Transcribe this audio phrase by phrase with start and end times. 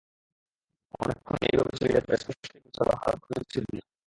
[0.99, 3.81] অনেকক্ষণ এইভাবে চলিলে পর স্পষ্টই বুঝা গেল হারানবাবু উঠিবেন না।